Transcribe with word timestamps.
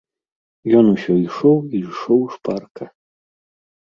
Ён 0.77 0.85
усё 0.93 1.13
ішоў 1.25 1.57
і 1.79 1.81
ішоў 1.89 2.21
шпарка. 2.37 2.85